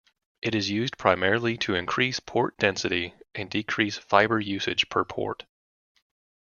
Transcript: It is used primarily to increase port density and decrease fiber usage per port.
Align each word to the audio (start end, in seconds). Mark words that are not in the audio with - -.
It 0.41 0.55
is 0.55 0.71
used 0.71 0.97
primarily 0.97 1.57
to 1.57 1.75
increase 1.75 2.19
port 2.19 2.57
density 2.57 3.13
and 3.35 3.51
decrease 3.51 3.99
fiber 3.99 4.39
usage 4.39 4.89
per 4.89 5.05
port. 5.05 5.45